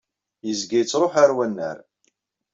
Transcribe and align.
Yezga 0.47 0.75
yettṛuḥu 0.79 1.17
ar 1.23 1.31
wannar. 1.35 1.77